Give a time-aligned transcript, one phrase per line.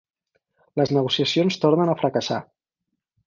[0.79, 2.39] Les negociacions tornen a fracassar.